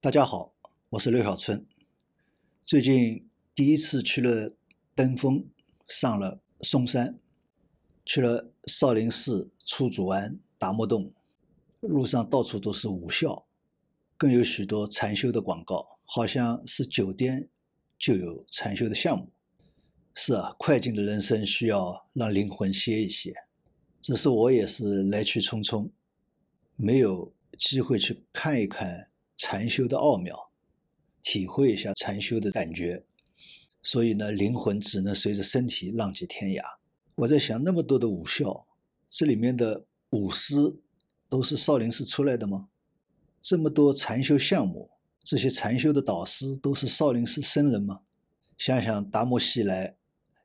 [0.00, 0.54] 大家好，
[0.90, 1.66] 我是刘小春。
[2.64, 4.54] 最近第一次去了
[4.94, 5.44] 登峰，
[5.88, 7.18] 上了嵩山，
[8.06, 11.12] 去了少林寺、出祖庵、达摩洞，
[11.80, 13.44] 路上到处都是武校，
[14.16, 17.48] 更有许多禅修的广告，好像是酒店
[17.98, 19.28] 就有禅修的项目。
[20.14, 23.34] 是啊，快进的人生需要让灵魂歇一歇。
[24.00, 25.90] 只是我也是来去匆匆，
[26.76, 29.07] 没有机会去看一看
[29.38, 30.36] 禅修的奥妙，
[31.22, 33.02] 体会一下禅修的感觉，
[33.82, 36.62] 所以呢，灵魂只能随着身体浪迹天涯。
[37.14, 38.66] 我在想，那么多的武校，
[39.08, 40.54] 这里面的武师
[41.28, 42.68] 都是少林寺出来的吗？
[43.40, 44.90] 这么多禅修项目，
[45.22, 48.00] 这些禅修的导师都是少林寺僧人吗？
[48.58, 49.96] 想想达摩西来，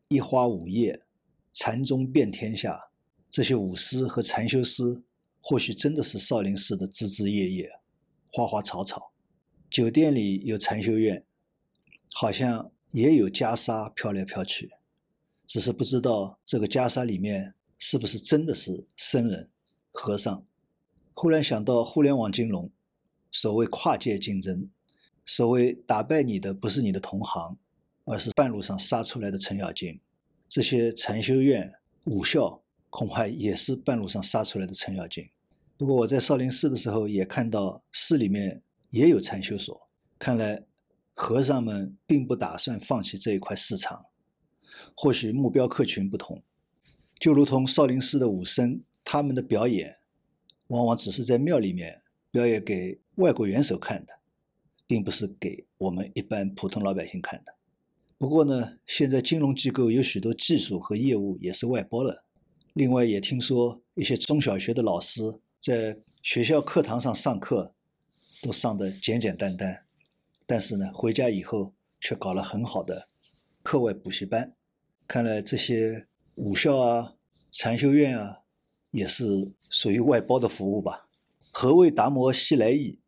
[0.07, 1.01] 一花五叶，
[1.51, 2.79] 禅宗遍天下。
[3.27, 5.01] 这些武师和禅修师，
[5.41, 7.71] 或许真的是少林寺的枝枝叶叶、
[8.35, 9.11] 花花草草。
[9.69, 11.23] 酒店里有禅修院，
[12.13, 14.71] 好像也有袈裟飘来飘去，
[15.45, 19.51] 只是不知道这个袈裟里面是不是真的是僧人、
[19.91, 20.43] 和尚。
[21.13, 22.71] 忽然想到互联网金融，
[23.31, 24.67] 所谓跨界竞争，
[25.27, 27.55] 所谓打败你的不是你的同行，
[28.05, 29.99] 而是半路上杀出来的程咬金。
[30.49, 31.71] 这些禅修院、
[32.05, 32.59] 武校。
[32.95, 35.27] 恐怕也是半路上杀出来的程咬金。
[35.77, 40.63] 不过我在少林寺的时候也看到寺里面也有禅修所，看来
[41.13, 44.05] 和尚们并不打算放弃这一块市场。
[44.95, 46.41] 或许目标客群不同，
[47.19, 49.97] 就如同少林寺的武僧，他们的表演
[50.67, 54.13] 往往只是在庙里面表演给外国元首看的，
[54.85, 57.53] 并不是给我们一般普通老百姓看的。
[58.17, 62.23] 不过呢，现在金融机构有许多技术和业务也是外包了。
[62.73, 65.21] 另外也听说一些中小学的老师
[65.63, 67.73] 在学校课堂上上课，
[68.41, 69.85] 都上的简简单单，
[70.45, 73.07] 但是呢，回家以后却搞了很好的
[73.61, 74.53] 课外补习班。
[75.07, 76.05] 看来这些
[76.35, 77.13] 武校啊、
[77.49, 78.39] 禅修院啊，
[78.91, 79.23] 也是
[79.69, 81.07] 属于外包的服务吧？
[81.53, 82.99] 何谓达摩西来意？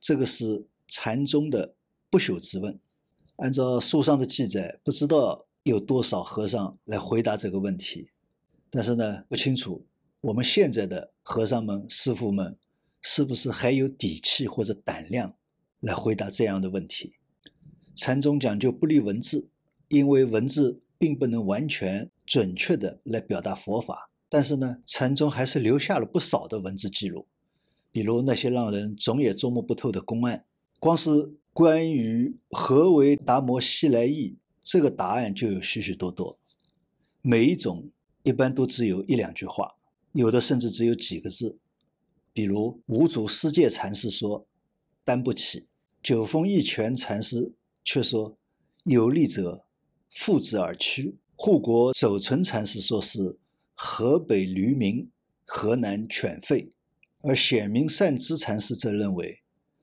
[0.00, 1.76] 这个是禅宗的
[2.10, 2.76] 不朽之问。
[3.36, 8.10] 按照书上的记载，不知道有多少和尚来回答这个问题。
[8.70, 9.86] 但是呢，不清楚
[10.22, 12.56] 我们现在的和尚们、师傅们
[13.00, 15.34] 是不是还有底气或者胆量
[15.80, 17.14] 来回答这样的问题。
[17.96, 19.50] 禅宗讲究不立文字，
[19.88, 24.12] 因为文字并不能完全准确的来表达佛法。
[24.28, 27.26] 但是呢，禅宗还是留下了不少的文字记录，
[27.90, 30.44] 比如那些让人总也捉摸不透的公案。
[30.78, 31.10] 光是
[31.52, 36.38] 关于何为达摩西来意这个答案就有许许多多，
[37.22, 37.90] 每一种。
[38.24, 39.68] 一般都只有一两句话，
[40.12, 41.58] 有的甚至只有几个字。
[42.32, 44.46] 比如五祖师戒禅师说
[45.04, 45.66] “担不起”，
[46.02, 47.52] 九峰一拳禅师
[47.84, 48.38] 却说
[48.84, 49.64] “有力者
[50.10, 53.38] 负之而屈”，护国守存禅师说是
[53.74, 55.10] “河北驴鸣，
[55.44, 56.70] 河南犬吠”，
[57.22, 59.40] 而显明善知禅师则认为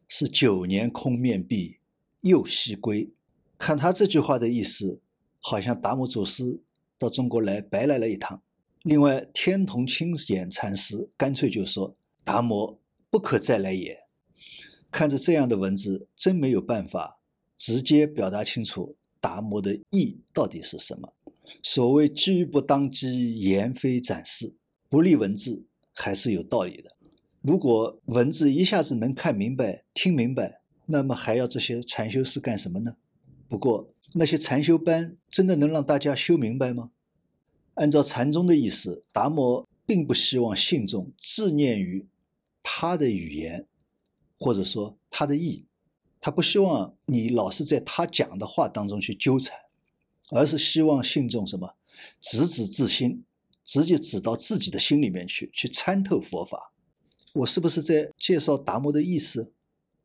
[0.07, 1.77] 是“九年空面壁，
[2.21, 3.11] 又西归”。
[3.59, 5.01] 看他这句话的意思，
[5.39, 6.61] 好像达摩祖师。
[6.97, 8.41] 到中国来白来了一趟。
[8.89, 11.95] 另外，天童清简禅师干脆就说
[12.25, 13.95] ：“达摩不可再来也。”
[14.89, 17.19] 看着这样的文字，真没有办法
[17.55, 21.13] 直接表达清楚达摩的意到底是什么。
[21.61, 24.51] 所谓“机不当机，言非展示”，
[24.89, 25.63] 不立文字
[25.93, 26.89] 还是有道理的。
[27.43, 32.95] 如果文字一下子能看明白、听明白，那么还要这些禅修师干什么呢？
[33.47, 36.89] 不过，那些禅修班真的能让大家修明白吗？
[37.79, 42.05] 按照禅宗的意思，达摩并不希望信众执念于
[42.61, 43.65] 他的语言，
[44.37, 45.65] 或者说他的意，
[46.19, 49.57] 他不希望你老是在他讲的话当中去纠缠，
[50.31, 51.73] 而是希望信众什么，
[52.19, 53.23] 直指自心，
[53.63, 56.73] 直接指到自己的心里面去，去参透佛法。
[57.33, 59.53] 我是不是在介绍达摩的意思？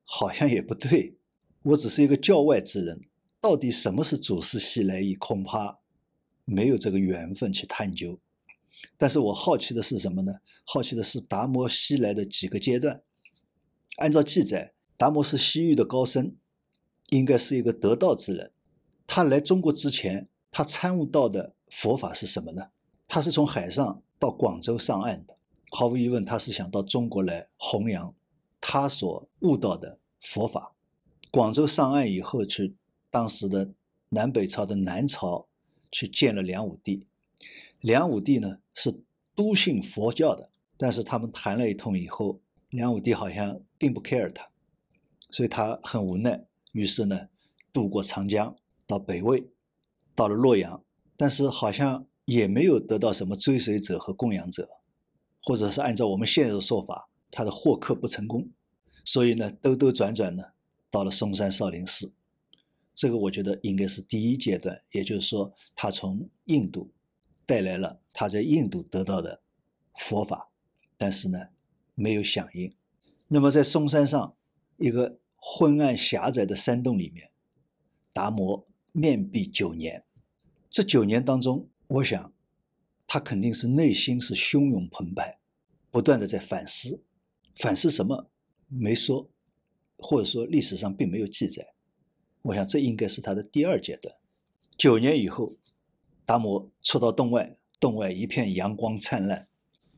[0.05, 1.17] 好像也不对，
[1.65, 3.01] 我只是一个教外之人。
[3.41, 5.17] 到底什么是祖师西来意？
[5.17, 5.81] 恐怕
[6.45, 8.19] 没有这个缘分去探究。
[8.97, 10.33] 但是我好奇的是什么呢？
[10.65, 13.03] 好奇的是达摩西来的几个阶段。
[13.97, 16.35] 按照记载，达摩是西域的高僧，
[17.11, 18.51] 应该是一个得道之人。
[19.07, 22.63] 他来中国之前，他参悟到的佛法是什么呢？
[23.09, 25.35] 他是从海上到广州上岸的。
[25.71, 28.15] 毫无疑问，他是想到中国来弘扬
[28.61, 30.75] 他所悟到的佛法。
[31.31, 32.75] 广州上岸以后去。
[33.11, 33.73] 当时的
[34.09, 35.47] 南北朝的南朝
[35.95, 37.07] 去见了梁武帝，
[37.79, 38.93] 梁武帝呢是
[39.37, 44.45] 笃信佛教的，但是他们谈了一通以后，梁武帝好像并不 care 他，
[45.31, 47.29] 所以他很无奈，于是呢，
[47.73, 48.57] 渡过长江
[48.89, 49.47] 到北魏，
[50.17, 50.83] 到了洛阳，
[51.17, 54.69] 但是好像也没有得到什么追随者和供养者，
[55.45, 58.51] 或者是按照我们现在的说法，他的获客不成功，
[59.05, 60.43] 所以呢，兜兜转转呢，
[60.91, 62.13] 到了嵩山少林寺。
[62.95, 66.91] 这个我觉得应该是第一阶段，也就是说，他从印度
[67.45, 69.43] 带来了他在印度得到的
[69.97, 70.49] 佛法，
[70.97, 71.39] 但是呢，
[71.97, 72.73] 没有响应。
[73.27, 74.37] 那么在嵩山上
[74.77, 77.29] 一个昏暗狭窄的山洞里面，
[78.13, 80.05] 达摩面壁九年。
[80.71, 82.33] 这九年当中，我想
[83.09, 85.37] 他肯定是内心是汹涌澎湃，
[85.91, 87.03] 不断的在反思，
[87.57, 88.31] 反思什么
[88.69, 89.29] 没说，
[89.99, 91.74] 或者说历史上并没有记载。
[92.45, 94.15] 我想，这应该是他的第二阶段。
[94.77, 95.51] 九年以后，
[96.27, 99.49] 达摩出到洞外，洞外一片阳光灿烂。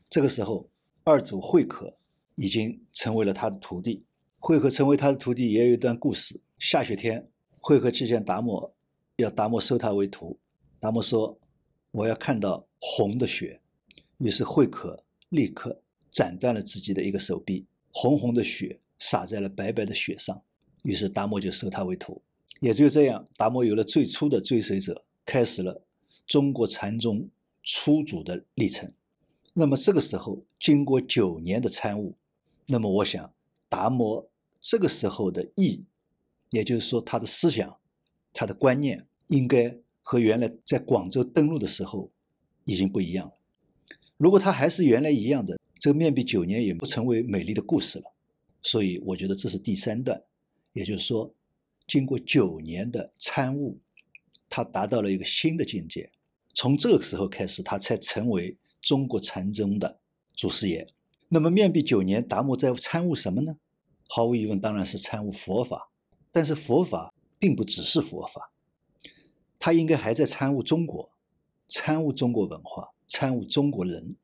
[0.09, 0.71] 这个时候，
[1.03, 1.93] 二祖慧可
[2.37, 4.05] 已经成为了他的徒弟。
[4.39, 6.41] 慧可成为他的徒弟，也有一段故事。
[6.57, 7.29] 下雪天，
[7.59, 8.73] 慧可去见达摩，
[9.17, 10.39] 要达摩收他为徒。
[10.79, 11.37] 达摩说
[11.91, 13.61] ：“我要看到红的雪。”
[14.19, 15.83] 于是慧可立刻
[16.13, 20.41] 斩断了自己的一个手臂，红红的血洒在了白白的雪上。
[20.85, 22.23] 于是达摩就收他为徒。
[22.61, 25.83] 也就这样，达摩有了最初的追随者，开始了
[26.27, 27.29] 中国禅宗
[27.63, 28.91] 初祖的历程。
[29.53, 32.15] 那么这个时候，经过九年的参悟，
[32.67, 33.31] 那么我想，
[33.69, 34.27] 达摩
[34.61, 35.85] 这个时候的意，
[36.51, 37.77] 也就是说他的思想、
[38.33, 42.11] 他的观念，应该和原来在广州登陆的时候
[42.65, 43.35] 已经不一样了。
[44.17, 48.05] 如果他还是原来一样的，这个面壁九年也不成为美丽的故事了。
[48.63, 50.19] 所以，我觉得这是第三段，
[50.73, 51.31] 也就是说。
[51.87, 53.79] 经过九年的参悟，
[54.49, 56.11] 他达到了一个新的境界。
[56.55, 59.99] 从这个时候开始，他才成为中国禅宗的
[60.35, 60.87] 祖师爷。
[61.29, 63.57] 那么面壁九年，达摩在参悟什么呢？
[64.09, 65.91] 毫无疑问，当然是参悟佛法。
[66.33, 68.53] 但是佛法并不只是佛法，
[69.59, 71.11] 他应该还在参悟中国，
[71.69, 74.15] 参悟中国文化，参悟中国人。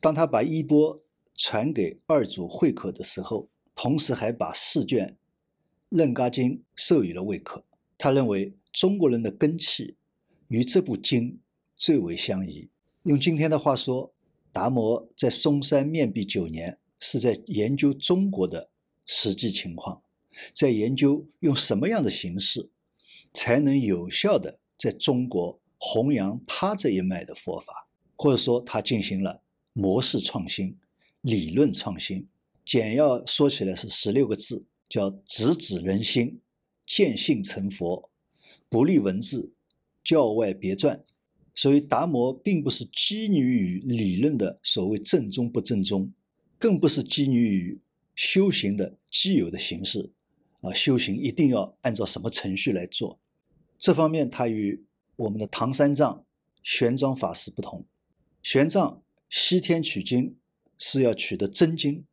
[0.00, 1.00] 当他把衣钵
[1.34, 5.08] 传给二祖慧可的时候，同时还把试卷。
[5.92, 7.62] 《楞伽经》授予了魏可，
[7.98, 9.94] 他认为中国人的根气
[10.48, 11.38] 与这部经
[11.76, 12.70] 最为相宜。
[13.02, 14.10] 用今天的话说，
[14.52, 18.70] 达摩在嵩山面壁九年，是在研究中国的
[19.04, 20.02] 实际情况，
[20.54, 22.70] 在研究用什么样的形式
[23.34, 27.86] 才能有效的在中国弘扬他这一脉的佛法，
[28.16, 29.42] 或者说他进行了
[29.74, 30.74] 模式创新、
[31.20, 32.26] 理论创新。
[32.64, 34.64] 简要说起来是十六个字。
[34.92, 36.38] 叫直指人心，
[36.86, 38.10] 见性成佛，
[38.68, 39.50] 不立文字，
[40.04, 41.02] 教外别传。
[41.54, 46.12] 所以达摩并不是基于于理论的所谓正宗不正宗，
[46.58, 47.80] 更不是基于于
[48.14, 50.10] 修行的既有的形式。
[50.60, 53.18] 啊，修行一定要按照什么程序来做？
[53.78, 54.84] 这方面他与
[55.16, 56.22] 我们的唐三藏、
[56.62, 57.82] 玄奘法师不同。
[58.42, 59.00] 玄奘
[59.30, 60.36] 西天取经
[60.76, 62.04] 是要取得真经，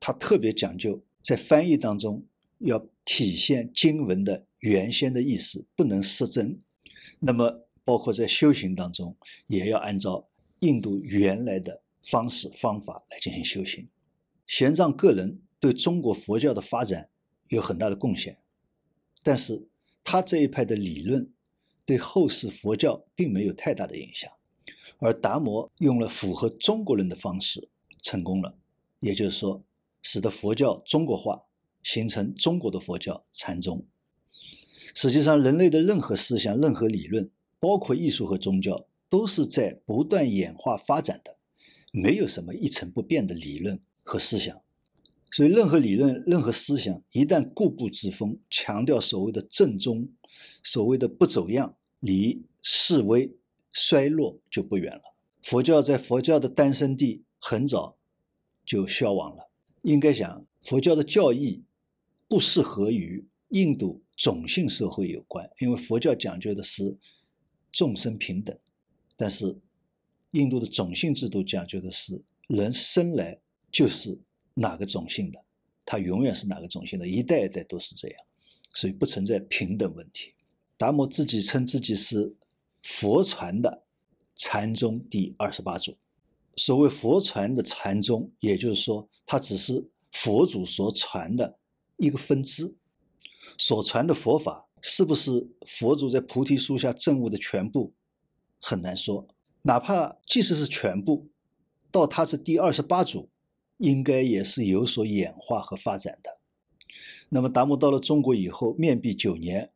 [0.00, 1.00] 他特别讲究。
[1.24, 2.22] 在翻译当中，
[2.58, 6.60] 要体现经文的原先的意思，不能失真。
[7.18, 9.16] 那么，包括在修行当中，
[9.46, 10.28] 也要按照
[10.58, 13.88] 印度原来的方式方法来进行修行。
[14.46, 17.08] 玄奘个人对中国佛教的发展
[17.48, 18.36] 有很大的贡献，
[19.22, 19.66] 但是
[20.04, 21.26] 他这一派的理论
[21.86, 24.30] 对后世佛教并没有太大的影响。
[24.98, 27.66] 而达摩用了符合中国人的方式
[28.02, 28.54] 成功了，
[29.00, 29.64] 也就是说。
[30.04, 31.42] 使得佛教中国化，
[31.82, 33.84] 形成中国的佛教禅宗。
[34.94, 41.34] 实际上，人类的任何思想、任何理论，包括艺术和宗教，都是在不断演化发展的，
[41.90, 44.60] 没有什么一成不变的理论和思想。
[45.32, 50.08] 所以，任何理论、任何思想一旦固步自封，强调所谓的正宗，
[50.62, 53.34] 所谓的不走样，离式微
[53.72, 55.02] 衰落就不远了。
[55.42, 57.96] 佛教在佛教的诞生地很早
[58.64, 59.50] 就消亡了。
[59.84, 61.62] 应该讲，佛教的教义
[62.26, 66.96] 不适合于印度种姓社会有关，因为佛教讲究的是
[67.70, 68.58] 众生平等，
[69.14, 69.54] 但是
[70.30, 73.38] 印度的种姓制度讲究的是人生来
[73.70, 74.18] 就是
[74.54, 75.38] 哪个种姓的，
[75.84, 78.18] 他永远是哪个种姓的，一代一代都是这样，
[78.72, 80.32] 所以不存在平等问题。
[80.78, 82.34] 达摩自己称自己是
[82.82, 83.84] 佛传的
[84.34, 85.94] 禅宗第二十八祖。
[86.56, 91.58] 所谓佛传的禅宗，也就是说，它只是佛祖所传的
[91.96, 92.74] 一个分支。
[93.58, 97.92] 所传的佛法是不是佛祖在菩提树下证悟的全部，
[98.60, 99.26] 很难说。
[99.62, 101.28] 哪怕即使是全部，
[101.90, 103.28] 到他是第二十八祖，
[103.78, 106.38] 应该也是有所演化和发展的。
[107.28, 109.70] 那么达摩到了中国以后，面壁九年，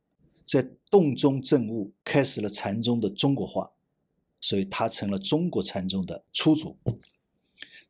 [0.47, 3.71] 在洞中证悟，开始了禅宗的中国化，
[4.41, 6.79] 所以他成了中国禅宗的初祖。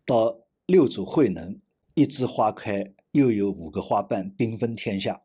[0.05, 1.61] 到六祖慧能，
[1.95, 5.23] 一枝花开，又有五个花瓣缤纷天下。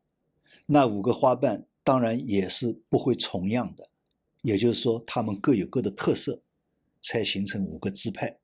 [0.65, 3.89] 那五个花瓣当然也是不会重样的，
[4.41, 6.41] 也就是说，他们各有各的特色，
[7.01, 8.37] 才形成五个支派。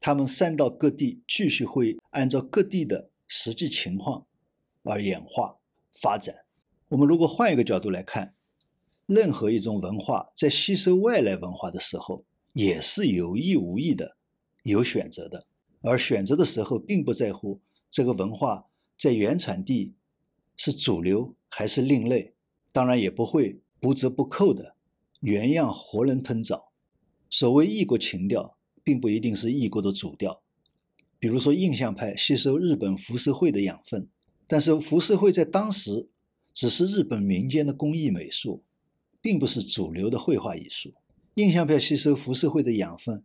[0.00, 4.26] 他们散到各地，继续会按照各地的实际情况
[4.82, 5.56] 而演化
[5.92, 6.34] 发展。
[6.88, 8.34] 我们如果换一个角度来看，
[9.10, 14.16] 任何一种文化在吸收外来文化的时候，也是有意无意的
[14.62, 15.44] 有选择的。
[15.82, 18.64] 而选择的时候，并不在乎这个文化
[18.96, 19.92] 在原产地
[20.56, 22.32] 是主流还是另类，
[22.70, 24.76] 当然也不会不折不扣的
[25.18, 26.70] 原样活人吞枣。
[27.28, 30.40] 所谓异国情调，并不一定是异国的主调。
[31.18, 34.06] 比如说印象派吸收日本浮世绘的养分，
[34.46, 36.08] 但是浮世绘在当时
[36.52, 38.62] 只是日本民间的工艺美术，
[39.20, 40.92] 并不是主流的绘画艺术。
[41.34, 43.22] 印象派吸收浮世绘的养分，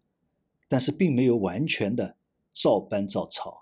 [0.68, 2.16] 但是并没有完全的。
[2.58, 3.54] 照搬照抄，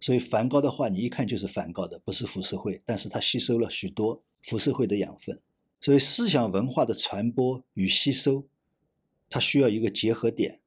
[0.00, 5.36] 所以梵高的画你一看就是梵高的，不是浮世绘，但是它吸收了许多浮世绘的养分。
[5.80, 8.46] 所以思想文化的传播与吸收，
[9.28, 10.60] 它需要一个结合点。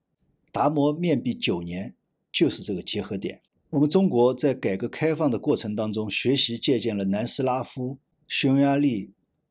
[0.51, 1.95] 达摩面壁九年
[2.33, 3.41] 就是这个结合点。
[3.69, 7.97] 我们中国在改革开放的过程当中，学习借鉴了南斯拉夫、
[8.27, 9.09] 匈牙利、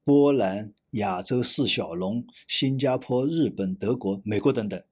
[0.09, 4.83] 波兰、亚洲四小龙、新加坡、日本、德国、美国等等。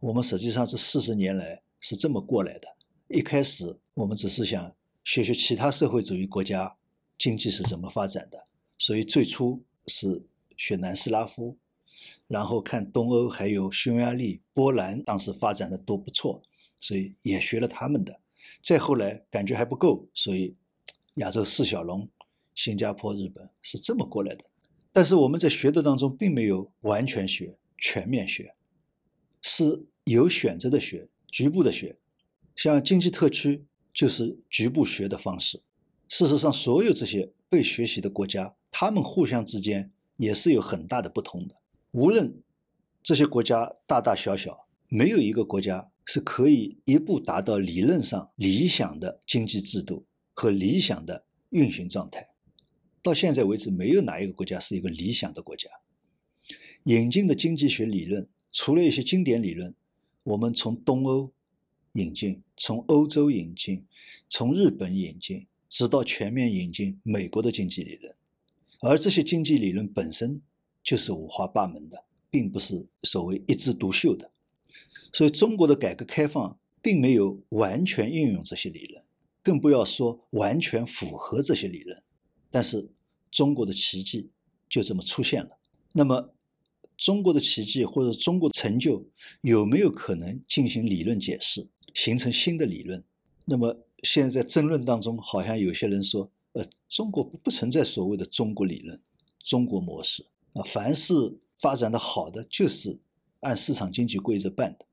[0.00, 2.66] 我们实际上是四十年来是这么过来的。
[3.06, 4.68] 一开始我们只是想
[5.04, 6.74] 学学其他社会主义国家
[7.16, 8.44] 经济是怎么发展的，
[8.76, 10.20] 所以最初是
[10.56, 11.56] 学南斯拉夫，
[12.26, 16.42] 然后看东欧还有匈牙利、波兰当时发展的都不错，
[16.80, 18.12] 所以也学了他们的。
[18.60, 20.52] 再后来感觉还不够，所以
[21.18, 22.08] 亚洲四小龙、
[22.56, 24.44] 新加坡、日本是这么过来的。
[24.96, 28.54] 但是我们在学的当中并没有完全学、全面学，
[29.42, 31.96] 是有选择的学、局部的学。
[32.54, 35.60] 像经济特区就是局部学的方式。
[36.08, 41.56] 事实上，所有这些被学习的国家，他们互相之间也是有很大的不同的。
[41.90, 42.32] 无论
[43.02, 44.56] 这些国家大大小小，
[44.88, 52.28] 没有一个国家是可以一步达到理论上理想的经济制度和理想的运行状态。
[53.04, 55.68] 到现在为止，没有哪一个国家是一个理想的国家。
[56.84, 59.72] 引进的经济学理论，除了一些经典理论，
[60.24, 61.30] 我们从东欧。
[61.96, 63.86] 引进从欧洲引进，
[64.28, 68.12] 从日本引进，直到全面引进美国的经济理论，
[68.80, 70.42] 而这些经济理论本身
[70.82, 74.28] 就是五花八门的，并不是所谓一枝独秀的。
[75.12, 79.00] 所以中国的改革开放并没有完全运用这些理论，
[79.40, 82.02] 更不要说完全符合这些理论。
[82.50, 82.90] 但是
[83.34, 84.30] 中国的奇迹
[84.70, 85.50] 就这么出现了。
[85.92, 86.32] 那么
[86.96, 89.04] 中国的奇迹或者中国成就
[89.40, 91.68] 有没有可能进行理论解释？
[91.94, 93.04] 形成新的理论，
[93.44, 99.00] 那么现在在争论当中，好像有些人说，呃，中国不不存在所谓的中国理论、
[99.44, 101.12] 中国模式啊，凡是
[101.60, 102.98] 发展的好的，就是
[103.40, 104.84] 按市场经济规则办的。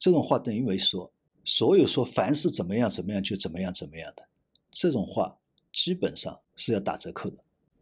[0.00, 1.12] 这种话等于没说，
[1.44, 4.26] 所有说凡是怎么样怎么样就怎么样怎么样的，
[4.72, 5.38] 这种话
[5.74, 7.36] 基本上是要打折扣的。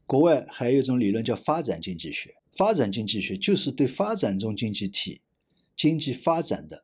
[0.06, 5.20] 国外还有一种理论叫发展经济学，发展经济学就是对发展中经济体
[5.76, 6.82] 经济发展的。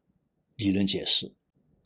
[0.56, 1.32] 理论解释，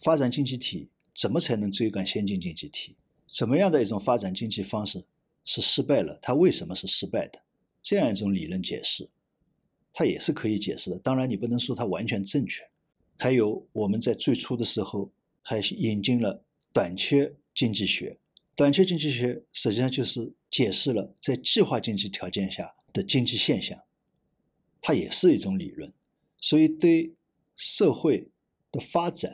[0.01, 2.97] 发展经济体怎么才能追赶先进经济体？
[3.29, 5.05] 怎么样的一种发展经济方式
[5.45, 6.19] 是失败了？
[6.23, 7.39] 它为什么是失败的？
[7.83, 9.07] 这样一种理论解释，
[9.93, 10.99] 它也是可以解释的。
[11.01, 12.63] 当然，你不能说它完全正确。
[13.19, 15.13] 还有我们在最初的时候
[15.43, 18.19] 还引进了短缺经济学，
[18.63, 23.77] 短缺经济学实际上就是解释了在计划经济条件下的经济现象，
[24.81, 25.93] 它也是一种理论。
[26.39, 27.15] 所以对
[27.57, 28.29] 社会。
[28.75, 29.31] 的发展，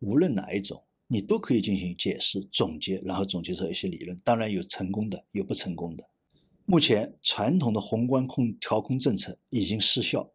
[0.00, 4.20] 无论哪一种，你都可以进行解释、总结，然后总结出一些理论。
[4.24, 6.04] 当然有成功的，有不成功的。
[6.66, 10.28] 目前传统的宏观控调控政策已经失效，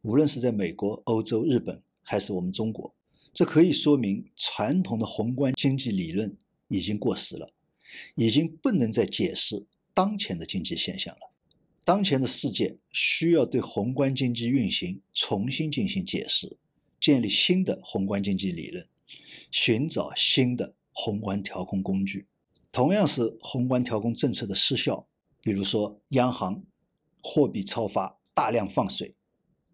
[0.00, 2.92] 无论是在美国、欧洲、日本，还是我们中国，
[3.32, 7.48] 这可以说明传统的宏观经济理论已经过时了，
[8.14, 11.32] 已经不能再解释当前的经济现象了。
[11.84, 16.58] 当前的世界需要对宏观经济运行重新进行解释。
[17.00, 18.86] 建立新的宏观经济理论，
[19.50, 22.28] 寻找新的宏观调控工具。
[22.70, 25.04] 同样是宏观调控政策的失效，
[25.40, 26.62] 比如说央行
[27.20, 29.16] 货币超发、大量放水，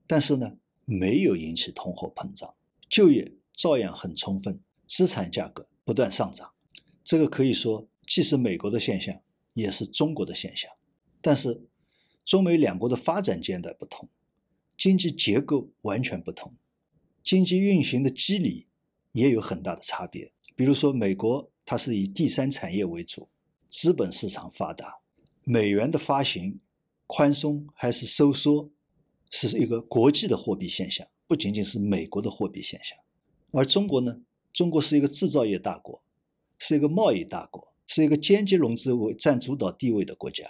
[0.07, 0.57] 但是呢
[0.87, 2.55] 没有引起通货膨胀，
[2.89, 6.51] 就业照样很充分，资产价格不断上涨。
[7.05, 9.15] 这个可以说既是美国的现象，
[9.53, 10.71] 也是中国的现象。
[11.21, 11.61] 但是，
[12.25, 14.09] 中美两国的发展阶段不同，
[14.77, 16.53] 经济结构完全不同，
[17.23, 18.67] 经济运行的机理
[19.13, 20.33] 也有很大的差别。
[20.57, 23.29] 比如说，美国它是以第三产业为主，
[23.69, 24.95] 资本市场发达，
[25.45, 26.59] 美元的发行
[27.07, 28.71] 宽松还是收缩，
[29.31, 32.99] 是一个国际的货币现象，不仅仅是美国的货币现象。
[33.53, 34.21] 而中国呢？
[34.53, 36.03] 中国是一个制造业大国，
[36.59, 40.47] 是一个贸易大国，是一个间接融资为占主导地位的国家，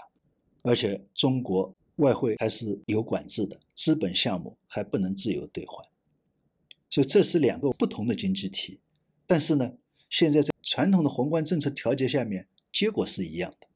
[0.61, 5.83] 而且中国外汇还是有管制的，资本项目还不能自由兑换，
[6.91, 8.79] 所以这是两个不同的经济体。
[9.27, 9.73] 但是呢，
[10.11, 13.67] 现在在传统的宏观政策调节下面，结果是一样的。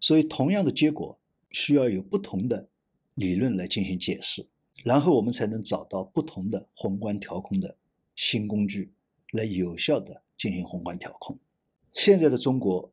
[0.00, 1.18] 所以同样的结果，
[1.50, 2.68] 需要有不同的
[3.14, 4.46] 理论来进行解释，
[4.84, 7.76] 然后我们才能找到不同的宏观调控的
[8.14, 8.92] 新工具。
[9.32, 11.36] 来有效的进行宏观调控。
[11.94, 12.92] 现在的中国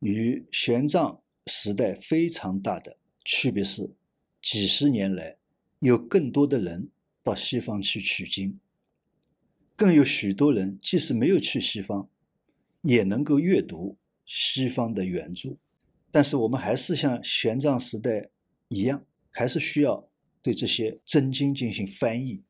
[0.00, 3.90] 与玄奘时代非常大的区别是，
[4.42, 5.36] 几十年来
[5.80, 6.90] 有更多的人
[7.22, 8.58] 到西方去取经，
[9.76, 12.08] 更有许多人即使没有去西方，
[12.80, 15.50] 也能够阅读西方的原著。
[16.10, 18.30] 但是我们还是像玄奘时代
[18.68, 20.08] 一样，还是需要
[20.42, 22.42] 对这些真经进行翻译。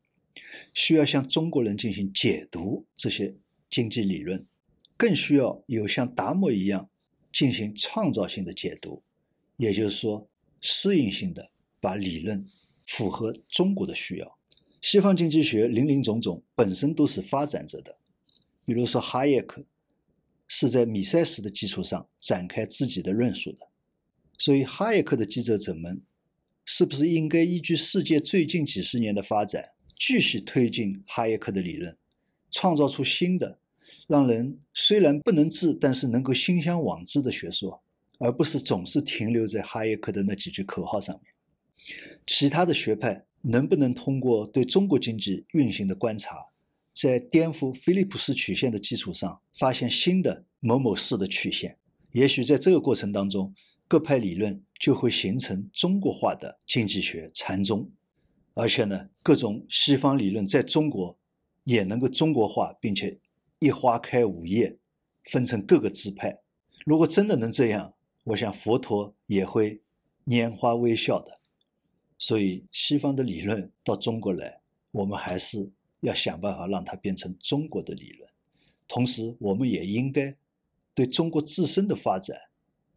[0.72, 3.34] 需要向中国人进行解读这些
[3.68, 4.46] 经济理论，
[4.98, 6.90] 更需要有像达摩一样
[7.32, 9.02] 进行创造性的解读，
[9.56, 10.28] 也就是说，
[10.60, 11.50] 适应性的
[11.80, 12.44] 把理论
[12.84, 14.38] 符合中国的需要。
[14.80, 17.96] 西方经济学林林总总本身都是发展着的，
[18.64, 19.64] 比如说哈耶克
[20.48, 23.58] 是在米塞斯的基础上展开自己的论述的，
[24.36, 26.02] 所以哈耶克的记者者们
[26.64, 29.64] 是不是应该依据世界最近几十年的发展？
[29.96, 31.96] 继续推进哈耶克的理论，
[32.52, 33.58] 创造出新的，
[34.08, 37.80] 让人虽然不能治，但是能够心向往之的学说，
[38.18, 41.32] 而不是总是停留在哈耶克的那几句口号上面。
[42.26, 46.38] 其他的学派能不能通过对中国经济运行的观察，
[46.94, 51.76] 在颠覆菲利普斯曲线的基础上，发现新的某某式的曲线？
[52.12, 53.54] 也许在这个过程当中，
[53.86, 57.86] 各派理论就会形成中国化的经济学禅宗。
[58.54, 61.16] 而且呢，各种西方理论在中国
[61.64, 63.16] 也能够中国化，并且
[63.60, 64.76] 一花开五叶，
[65.24, 66.38] 分成各个支派。
[66.84, 67.92] 如果真的能这样，
[68.24, 69.80] 我想佛陀也会
[70.26, 71.38] 拈花微笑的。
[72.18, 78.28] 所以，西方的理论到中国来，我们还是要想办法让它变成中国的理论。
[78.86, 80.34] 同时，我们也应该
[80.94, 82.36] 对中国自身的发展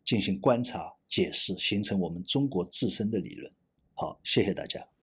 [0.03, 3.51] 进行观察、解释，形成我们中国自身的理论。
[3.93, 4.91] 好，谢谢大家。